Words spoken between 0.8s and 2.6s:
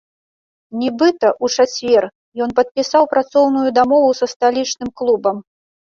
Нібыта, у чацвер ён